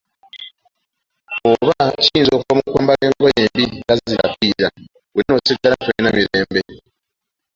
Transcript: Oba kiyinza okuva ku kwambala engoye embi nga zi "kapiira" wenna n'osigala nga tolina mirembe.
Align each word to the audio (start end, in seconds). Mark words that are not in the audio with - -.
Oba 1.51 1.75
kiyinza 2.03 2.31
okuva 2.37 2.51
ku 2.57 2.63
kwambala 2.73 3.03
engoye 3.09 3.35
embi 3.45 3.63
nga 3.79 3.93
zi 4.03 4.15
"kapiira" 4.21 4.67
wenna 5.15 5.31
n'osigala 5.33 5.73
nga 5.75 5.83
tolina 5.85 6.09
mirembe. 6.17 6.61